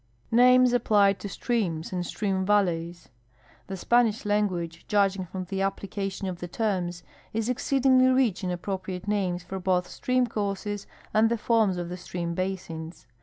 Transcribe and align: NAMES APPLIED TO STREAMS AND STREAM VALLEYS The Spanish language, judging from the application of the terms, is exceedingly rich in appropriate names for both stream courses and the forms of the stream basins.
NAMES 0.31 0.73
APPLIED 0.73 1.19
TO 1.19 1.29
STREAMS 1.29 1.93
AND 1.93 2.03
STREAM 2.03 2.43
VALLEYS 2.43 3.09
The 3.67 3.77
Spanish 3.77 4.25
language, 4.25 4.85
judging 4.87 5.27
from 5.27 5.45
the 5.45 5.61
application 5.61 6.27
of 6.27 6.39
the 6.39 6.47
terms, 6.47 7.03
is 7.33 7.49
exceedingly 7.49 8.07
rich 8.07 8.43
in 8.43 8.49
appropriate 8.49 9.07
names 9.07 9.43
for 9.43 9.59
both 9.59 9.87
stream 9.87 10.25
courses 10.25 10.87
and 11.13 11.29
the 11.29 11.37
forms 11.37 11.77
of 11.77 11.89
the 11.89 11.97
stream 11.97 12.33
basins. 12.33 13.05